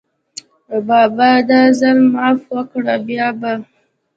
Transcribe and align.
بابا 0.87 1.31
دا 1.49 1.61
ځل 1.79 1.97
معافي 2.11 2.49
وکړه، 2.55 2.95
بیا 3.07 3.27
به… 3.39 3.51